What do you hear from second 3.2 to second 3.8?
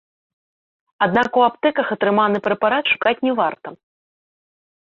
не варта.